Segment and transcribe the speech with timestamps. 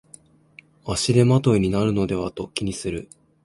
[0.83, 3.07] 足手まといになるのではと気にする